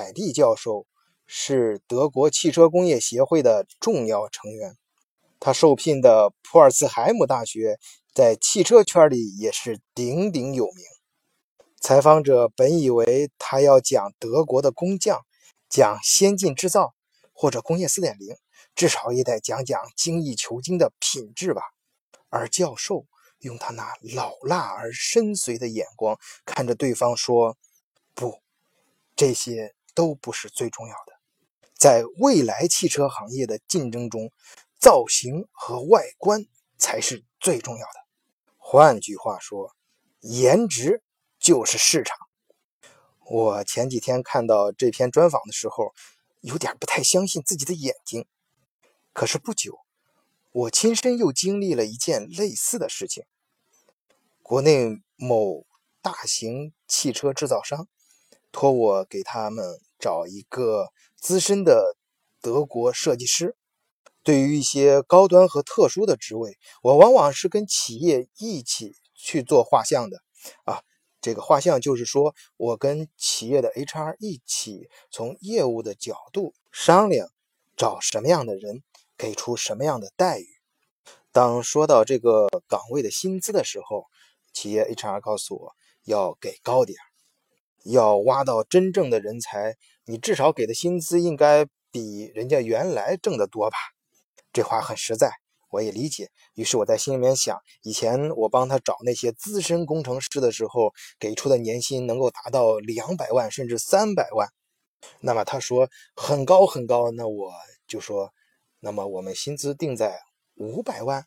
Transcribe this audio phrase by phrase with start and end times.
[0.00, 0.86] 凯利教授
[1.26, 4.78] 是德国汽车工业协会的重要成员，
[5.38, 7.78] 他受聘的普尔茨海姆大学
[8.14, 10.82] 在汽车圈里也是鼎鼎有名。
[11.82, 15.20] 采访者本以为他要讲德国的工匠，
[15.68, 16.94] 讲先进制造
[17.34, 18.34] 或者工业四点零，
[18.74, 21.60] 至少也得讲讲精益求精的品质吧。
[22.30, 23.04] 而教授
[23.40, 27.58] 用他那老辣而深邃的眼光看着对方说
[28.16, 28.40] ：“不，
[29.14, 31.14] 这些都不是最重要的。
[31.74, 34.30] 在未来汽车行业的竞争中，
[34.78, 36.46] 造型和外观
[36.78, 38.00] 才是最重要的。
[38.56, 39.74] 换句话说，
[40.20, 41.02] 颜值。”
[41.40, 42.14] 就是市场。
[43.24, 45.94] 我前几天看到这篇专访的时候，
[46.42, 48.26] 有点不太相信自己的眼睛。
[49.14, 49.78] 可是不久，
[50.52, 53.24] 我亲身又经历了一件类似的事情。
[54.42, 55.64] 国内某
[56.02, 57.88] 大型汽车制造商
[58.52, 59.64] 托我给他们
[59.98, 61.96] 找一个资深的
[62.40, 63.56] 德国设计师。
[64.22, 70.18] 对于一些高端和特殊的职位，我往往是跟企业一起去做画像的
[70.64, 70.82] 啊。
[71.22, 77.28] 这个画像就是说，我跟企业的 HR 一起从业务的角度商量，
[77.76, 78.82] 找什么样的人，
[79.16, 80.46] 给出什么样的待遇。
[81.32, 84.06] 当说到这个岗位的薪资的时候，
[84.52, 85.72] 企业 HR 告诉我
[86.04, 86.98] 要给高点
[87.84, 93.76] 要挖到真正的人才，你至少给的薪资应该比人家原来挣得多吧？
[94.52, 95.30] 这话很实在。
[95.72, 104.48] 我也理解，于是我在心里面想，以前我帮他找那些资深工程师的时候，给出的年薪能够达到两百万甚至三百万。
[105.20, 107.52] 那么他说很高很高，那我
[107.86, 108.32] 就说，
[108.80, 110.20] 那么我们薪资定在
[110.56, 111.24] 五百万。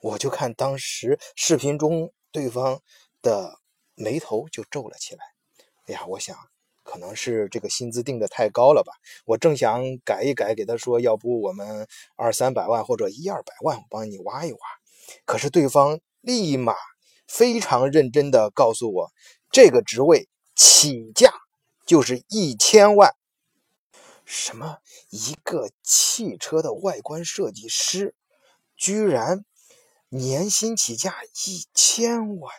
[0.00, 2.80] 我就看当时视频中对方
[3.20, 3.58] 的
[4.00, 5.20] 眉头就皱了起来。
[5.86, 6.36] 哎呀，我想。
[6.82, 8.92] 可能是这个薪资定的太高了吧？
[9.24, 14.58] 我正想改一改，给他说，要不我们二三百万或者一二百万，我帮你挖一挖。
[15.24, 16.74] 可是对方立马
[17.28, 19.12] 非常认真的告诉我，
[19.52, 21.32] 这个职位起价
[21.86, 23.14] 就是一千万。
[24.24, 24.78] 什么？
[25.10, 28.16] 一个汽车的外观设计师，
[28.76, 29.44] 居然
[30.08, 31.14] 年薪起价
[31.46, 32.52] 一千万？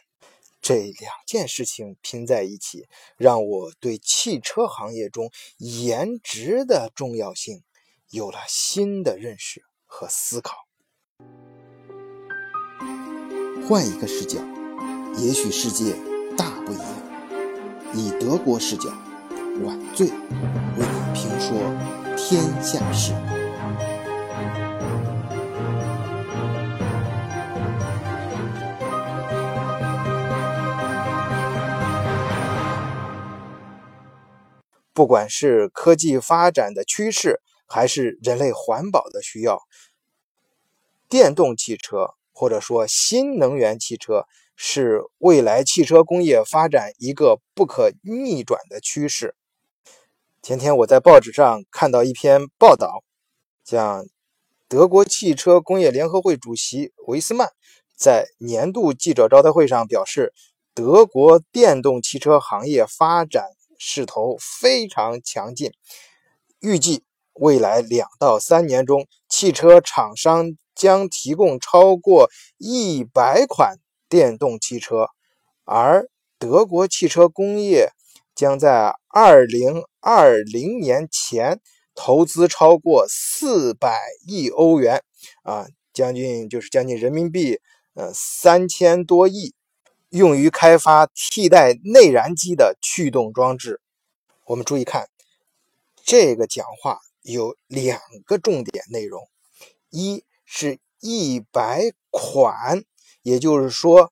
[0.61, 7.63] 这两件事情拼在一起，让我对汽车行业中颜值的重要性
[8.11, 10.67] 有了新的认识和思考。
[13.67, 14.39] 换一个视角，
[15.17, 15.95] 也许世界
[16.37, 17.01] 大不一样。
[17.93, 18.89] 以德国视角，
[19.63, 20.13] 晚醉为
[20.77, 21.57] 你评说
[22.15, 23.13] 天下事。
[35.01, 39.59] 不管是科技发展的趋势，还是人类环保的需要，
[41.09, 49.33] 电动汽车或者说新能源汽车是未来汽车工业发展一个不可逆转的趋势。
[50.43, 53.03] 前天我在报纸上看到一篇报道，
[53.63, 54.05] 讲
[54.67, 57.49] 德国汽车工业联合会主席维斯曼
[57.97, 60.31] 在年度记者招待会上表示，
[60.75, 63.47] 德国电动汽车行业发展。
[63.83, 65.71] 势头非常强劲，
[66.59, 67.03] 预计
[67.33, 73.77] 未来两到三年中，汽车厂商将提供超过一百款
[74.07, 75.07] 电动汽车，
[75.65, 77.89] 而德国汽车工业
[78.35, 81.59] 将在二零二零年前
[81.95, 85.01] 投资超过四百亿欧元，
[85.41, 87.59] 啊，将近就是将近人民币
[87.95, 89.55] 呃三千多亿。
[90.11, 93.79] 用于开发替代内燃机的驱动装置。
[94.45, 95.07] 我们注意看，
[96.03, 99.25] 这个讲话有两个重点内容：
[99.89, 102.83] 一是一百款，
[103.21, 104.11] 也就是说，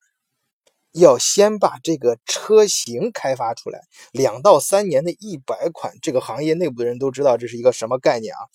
[0.93, 3.81] 要先把这个车型开发出来。
[4.13, 8.47] 两到三年的一百款，这个行业内部的人都知道这是一个什么概念啊？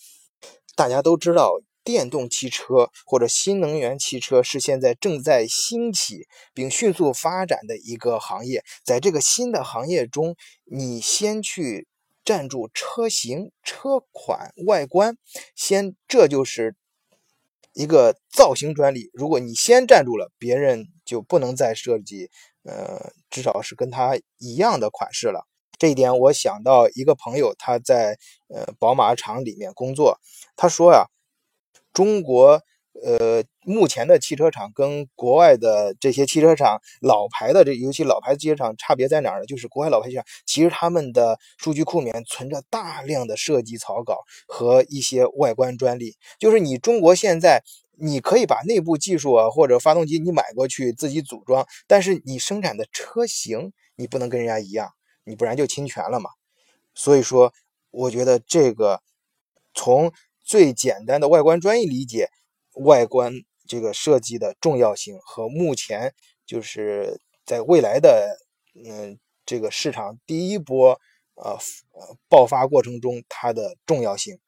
[0.74, 1.52] 大家都知道。
[1.84, 8.64] 电动汽车或者新能源汽车是现在正在兴起并迅速发展的一个行业。
[8.82, 10.34] 在这个新的行业中，
[10.64, 11.86] 你先去
[12.24, 15.18] 占住车型、车款、外观，
[15.54, 16.74] 先这就是
[17.74, 19.10] 一个造型专利。
[19.12, 22.30] 如果你先占住了，别人就不能再设计，
[22.62, 25.46] 呃，至少是跟他一样的款式了。
[25.78, 28.16] 这一点，我想到一个朋友，他在
[28.48, 30.18] 呃宝马厂里面工作，
[30.56, 31.04] 他说呀。
[31.94, 32.60] 中国
[33.02, 39.46] 呃，目前的汽车厂跟国外的这些汽车厂老牌的这，尤其老牌汽车厂差别在哪儿呢？
[39.46, 46.16] 就是国外老牌汽车厂其实他们的数据库里面存着大量的设计草稿和一些外观专利。
[46.38, 47.62] 就是你中国现在
[47.98, 54.90] 你可以把内部技术啊或者发动机你买过去自己组装，但是你生产的车型你不能跟人家一样，
[55.24, 56.30] 你不然就侵权了嘛。
[56.94, 57.52] 所以说，
[57.90, 59.00] 我觉得这个
[59.74, 60.12] 从
[60.44, 62.28] 最简单的外观专业理解，
[62.74, 63.32] 外观
[63.66, 66.14] 这个设计的重要性和目前
[66.44, 68.38] 就是在未来的
[68.74, 71.00] 嗯这个市场第一波
[71.34, 71.58] 呃
[72.28, 74.38] 爆发过程中它的重要性，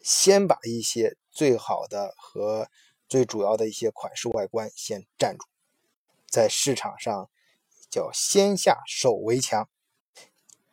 [0.00, 2.68] 先把一些最好的和
[3.08, 5.46] 最主要的一些款式外观先占住，
[6.28, 7.30] 在市场上
[7.88, 9.68] 叫先下手为强。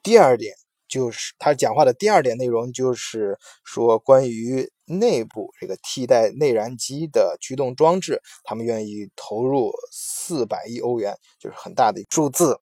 [0.03, 0.55] 第二点。
[0.87, 12.59] 就是他讲话的第二点内容，就是说关于内部这个替代内燃机的驱动装置，他们愿意投入四百亿欧元，就是很大的数字。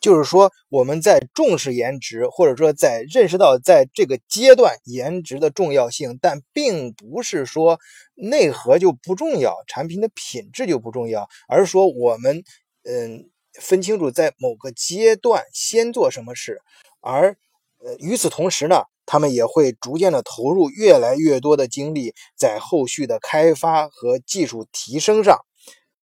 [0.00, 7.80] 就是说我们在重视颜值，或者说在认识到在这个阶段颜值的重要性，但并不是说
[8.14, 12.44] 内核就不重要，产品的品质就不重要，而是说我们
[12.84, 16.62] 嗯分清楚在某个阶段先做什么事，
[17.00, 17.36] 而。
[17.84, 25.38] 呃，与此同时呢，他们也会逐渐的投入越来越多的精力在后续的开发和技术提升上。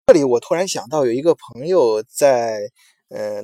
[0.06, 2.70] 这里我突然想到，有一个朋友在
[3.08, 3.42] 呃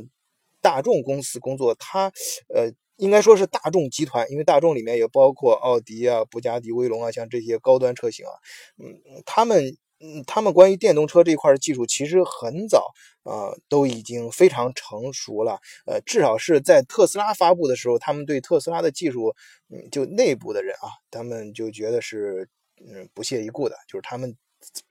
[0.61, 2.13] 大众公司工作，他
[2.55, 8.33] 呃应该说是大众集团，因为大众里面也包括奥迪啊、布加迪威龙啊，像这些高端车型啊，
[8.79, 9.77] 嗯，他们。
[10.05, 12.89] 嗯，他们关于电动车这一块的技术其实很早，
[13.25, 15.59] 呃，都已经非常成熟了。
[15.87, 19.35] 呃，至少是在特斯拉发布的时候，他们对特斯拉的技术，
[19.71, 22.49] 嗯，就内部的人啊，他们就觉得是，
[22.81, 24.37] 嗯，不屑一顾的，就是他们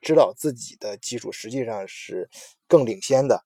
[0.01, 2.29] 知道自己的技术实际上是
[2.67, 3.43] 更领先的。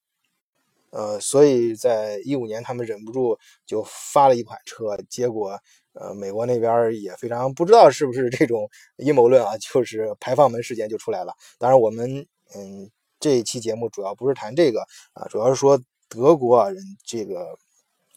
[0.92, 5.60] 呃，所以在一五年，他们忍不住就发了一款车，结果。
[5.98, 11.34] 呃，美国那边也非常不知道是不是这种阴谋论啊，就是排放门事件就出来了。
[11.58, 12.92] 当然，我们嗯
[13.26, 14.82] 这一期节目主要不是谈这个
[15.14, 17.58] 啊，主要是说德国啊人这个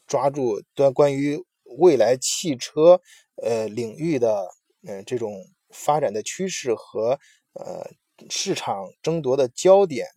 [0.06, 1.42] 抓住关关于
[1.78, 3.00] 未来汽车
[3.42, 4.46] 呃领域的
[4.86, 5.32] 嗯这种
[5.70, 7.18] 发展的趋势和
[7.54, 7.90] 呃
[8.28, 10.08] 市场争夺的焦点。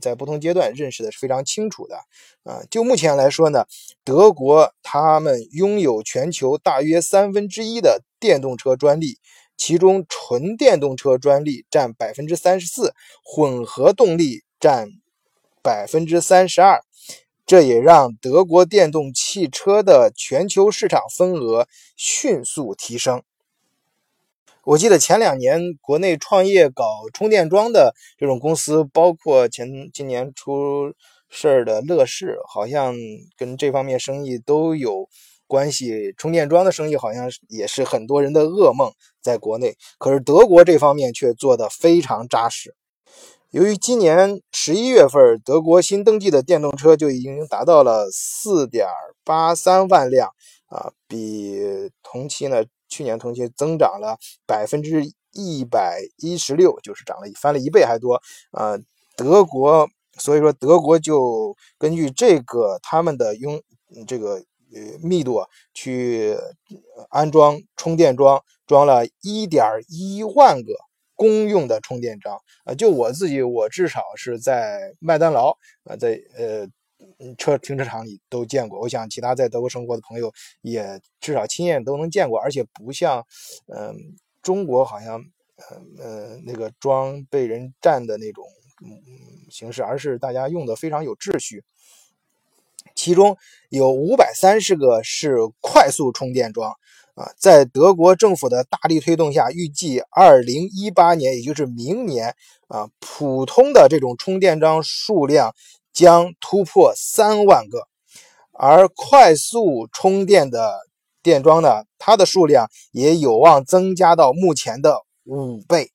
[0.00, 1.96] 在不同阶段认识的是非常清楚的，
[2.44, 3.66] 啊，就目前来说呢，
[4.02, 9.18] 德国他们拥有全球大约三分之一的电动车专利，
[9.58, 14.88] 其中纯电动车专利占百分之三十四，混合动力占
[15.62, 16.80] 百分之三十二，
[17.44, 21.66] 这也让德国电动汽车的全球市场份额
[21.96, 23.22] 迅速提升。
[24.64, 30.92] 我记得前两年国内创业搞充电桩的这种公司，包括前今年出
[31.28, 32.94] 事儿的乐视，好像
[33.36, 35.08] 跟这方面生意都有
[35.48, 36.14] 关系。
[36.16, 39.76] 充电桩的生意好像也是很多人的噩梦，在国内。
[39.98, 42.76] 可是德国这方面却做得非常扎实。
[43.50, 48.86] 由于今年十一月份德国新登记的电动车就已经达到了四点
[49.24, 50.30] 八三万辆
[50.68, 51.58] 啊，比
[52.04, 52.62] 同期呢。
[52.90, 54.16] 去年同期增长了
[54.46, 55.04] 百分之
[55.34, 58.14] 一百一十六，就是涨了翻了一倍还多
[58.50, 58.78] 啊！
[59.14, 59.86] 德国，
[60.16, 63.60] 所以说德国就根据这个他们的用
[64.06, 64.42] 这个
[64.74, 65.44] 呃密度
[65.74, 66.36] 去
[67.10, 70.72] 安装充电桩，装了一点一万个
[71.14, 72.74] 公用的充电桩呃！
[72.74, 76.68] 就我自己，我至少是在麦当劳啊，在呃。
[77.36, 80.32] 车停车场里都见过，我想其他在德国生活的朋友
[80.62, 83.24] 也至少亲眼都能见过，而且不像，
[83.66, 83.94] 嗯，
[84.42, 85.24] 中国好像，
[85.98, 88.44] 呃，那个装被人占的那种
[89.48, 91.62] 形式，而是大家用的非常有秩序。
[92.98, 93.36] 其中
[93.70, 96.72] 有五百三十个是快速充电桩
[97.14, 102.34] 啊，在德国政府的大力推动下，预计二零一八年，也就是明年
[102.66, 105.54] 啊，普通的这种充电桩数量。
[105.90, 107.88] 将突破三万个，
[108.52, 110.78] 而快速充电的
[111.24, 115.90] 电桩呢，它的数量也有望增加到目前的五倍。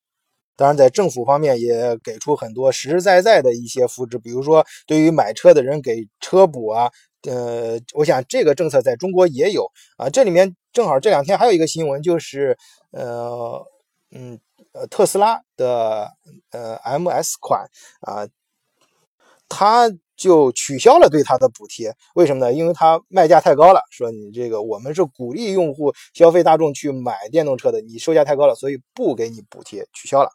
[0.55, 6.91] 当然，在政府方面也给出很多实实在在的一些扶持，比如说对于买车的人给车补啊。
[7.25, 10.09] 呃，我想这个政策在中国也有啊。
[10.09, 12.57] 这里面正好这两天还有一个新闻，就是
[12.91, 13.65] 呃
[14.11, 14.37] 嗯
[14.73, 16.11] 呃特斯拉的
[16.51, 17.65] 呃 MS 款
[18.01, 18.27] 啊。
[19.47, 22.51] 他就取消了对他的补贴，为什么呢？
[22.51, 30.29] 因为他卖价太高了，说你这个我们是鼓励用户消费大众去买电动车的，你售价太高了，所以不给你补贴，取消了。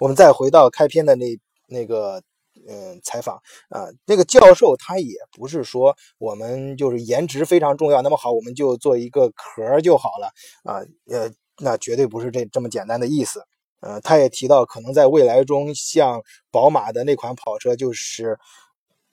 [0.00, 1.38] 我们再回到开篇的那
[1.68, 2.20] 那个
[2.68, 3.36] 嗯采访
[3.68, 10.32] 啊，那个教授他也不是说我们就是颜值非常重要，那么好我们就做一个壳就好了
[10.64, 13.44] 啊，呃，那绝对不是这这么简单的意思。
[13.80, 18.38] 呃，他也提到可能在未来中，像宝马的那款跑车就是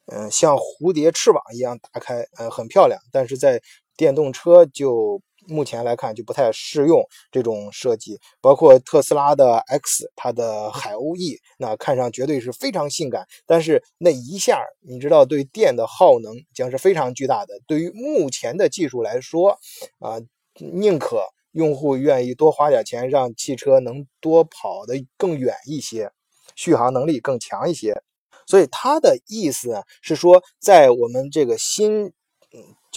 [0.07, 3.61] 嗯像蝴蝶翅膀一样打开，呃很漂亮，但是在
[3.95, 5.21] 电动车就。
[5.47, 7.01] 目前来看就不太适用
[7.31, 17.53] 这种设计，包括特斯拉的 X，它的海鸥 E，那看上绝对是非常性感，但是那一下你知道对电的耗能将是非常巨大的。
[17.65, 19.57] 对于目前的技术来说，
[19.99, 20.19] 啊，
[20.59, 26.11] 宁可用户愿意多花点钱，让汽车能多跑得更远一些，
[26.55, 28.01] 续航能力更强一些。
[28.45, 32.13] 所以他的意思是说，在我们这个新。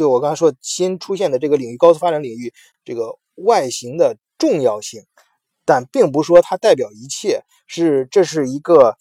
[0.01, 2.55] 就我刚才说，新出现的这个领域，高速发展领域，
[2.87, 5.05] 这个外形的重要性，
[5.67, 8.97] 但并不说它代表一切，是这是一个，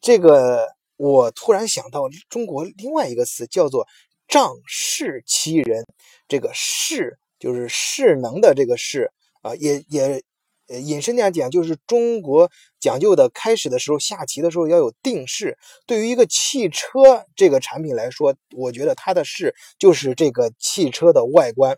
[0.00, 3.86] 这个我突然想到中国另外一个词叫做
[4.26, 5.86] 仗势欺人，
[6.26, 9.12] 这个势就是势能的这个势
[9.42, 10.20] 啊，也也。
[10.66, 12.48] 呃，引申点讲，就是中国
[12.80, 15.58] 讲究的，开始的时候下棋的时候要有定势。
[15.86, 21.76] 对于一个汽车这个产品来说，我觉得它的势就是这个汽车的外观。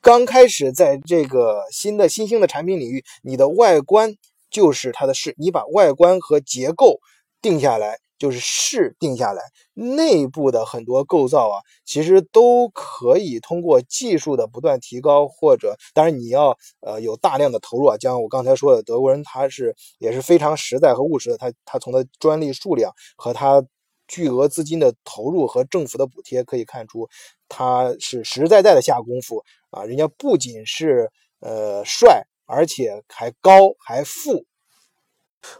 [0.00, 4.14] 刚开始在这个新的新兴的产品领域，你的外观
[4.50, 7.00] 就是它的势，你把外观和结构
[7.42, 7.98] 定下来。
[8.18, 9.40] 就是势定下来，
[9.74, 17.96] 内部的很多构造啊，其实都可以通过技术的不断提高，或者当然你要呃有大量的投入啊。
[18.00, 23.64] 像我刚才说的，德国人他是也是非常实在和务实的，他他从他专利数量和他
[24.08, 27.08] 巨额资金的投入和政府的补贴可以看出，
[27.48, 29.84] 他是实实在在的下功夫啊。
[29.84, 34.44] 人家不仅是呃帅，而且还高还富。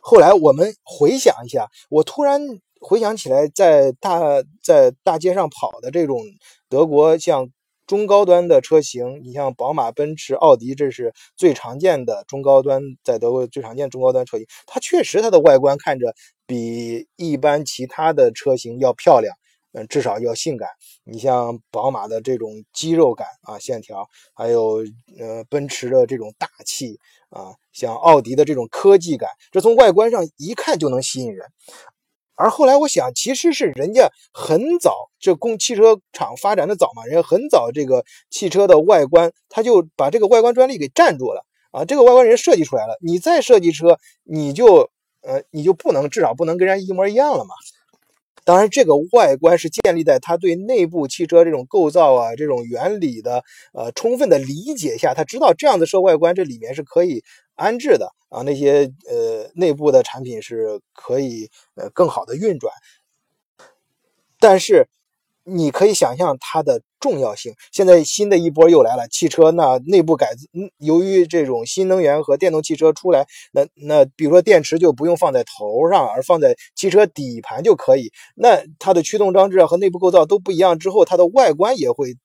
[0.00, 2.40] 后来我们回想一下，我突然
[2.80, 4.20] 回想起来，在大
[4.62, 6.20] 在大街上跑的这种
[6.68, 7.48] 德国像
[7.86, 14.46] 中高端的车型，你像宝马、奔驰、奥迪，这是最常见的中高端，在德国最常见中高端车型。
[14.66, 16.14] 它确实它的外观看着
[16.46, 19.34] 比一般其他的车型要漂亮，
[19.86, 20.68] 至少要性感。
[21.04, 24.84] 你像宝马的这种肌肉感啊线条，还有
[25.18, 26.98] 呃奔驰的这种大气。
[27.30, 31.46] 啊，像奥迪的这种科技感，这从外观上一看就能吸引人。
[32.34, 41.84] 而后来我想，其实是人家很早，这工汽车厂发展的早嘛，人家很早这个汽车的外观，他就把这个外观专利给占住了啊。
[41.84, 47.54] 这个外观人设计出来了，你再设计车，你就呃，你就不能，至少不能跟人家一模一样了嘛。
[48.48, 57.22] 当然，这个外观是建立在他对内部汽车这种构造啊、这种原理的呃充分的理解下，他知道这样的车外观，这里面是可以
[57.56, 62.72] 安置的啊，那些呃内部的产品是可以呃更好的运转，
[64.40, 64.88] 但是。
[65.48, 67.54] 你可以想象它的重要性。
[67.72, 70.28] 现在新的一波又来了，汽车那内部改，
[70.78, 78.10] 由于这种新能源和电动汽车出来，那那比如说电池就不用放在头上，而放在汽车底盘就可以。
[78.36, 82.16] 那它的驱动装置和内部构造都不一样之后，它的外观也会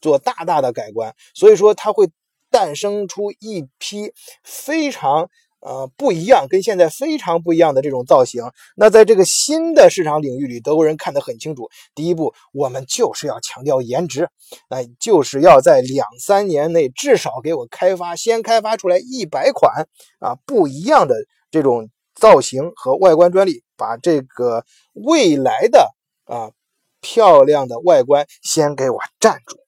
[0.00, 1.14] 做大大的改观。
[1.34, 2.08] 所以说，它会
[2.50, 5.28] 诞生出一批非常。
[5.60, 8.42] 呃，不一样，跟现在非常不一样的这种造型。
[8.76, 11.68] 那在这个新的市场领域里，德国人看得很清楚。
[11.94, 14.28] 第一步，我们就是要强调颜值，
[14.70, 19.86] 哎，就是要在两三年内至少给我开发，先开发出来一百款
[20.18, 21.14] 啊不一样的
[21.50, 24.64] 这种造型和外观专利，把这个
[24.94, 26.52] 未来的啊
[27.00, 29.58] 漂亮的外观先给我占住。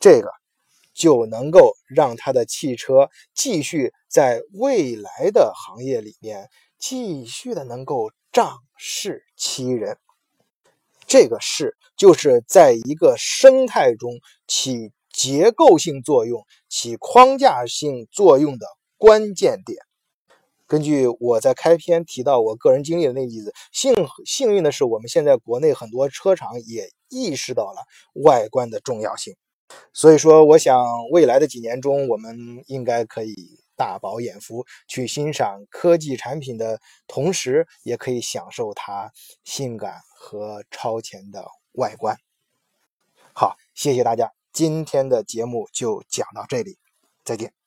[0.00, 0.39] 这个。
[1.00, 9.96] 就能够让他的汽车继续在未来的行业里面继续的能够仗势欺人。
[11.06, 14.12] 这个势就是在一个生态中
[14.46, 18.66] 起结构性作用、起框架性作用的
[18.98, 19.78] 关键点。
[20.66, 27.86] 根据我在开篇提到我个人经历的那个例子，幸幸运的是，我们现在国内很多车厂也意识到了
[28.22, 29.34] 外观的重要性。
[29.92, 33.34] 所以说，我想未来的几年中，我们应该可以
[33.76, 39.10] 大饱眼福，去欣赏科技产品的同时，也可以享受它
[39.44, 42.16] 性感和超前的外观。
[43.32, 46.78] 好，谢谢大家，今天的节目就讲到这里，
[47.24, 47.59] 再见。